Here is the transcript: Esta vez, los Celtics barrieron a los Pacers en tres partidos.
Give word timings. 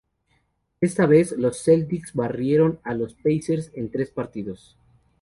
Esta 0.79 1.05
vez, 1.05 1.31
los 1.33 1.61
Celtics 1.61 2.15
barrieron 2.15 2.79
a 2.83 2.95
los 2.95 3.13
Pacers 3.13 3.69
en 3.75 3.91
tres 3.91 4.09
partidos. 4.09 4.75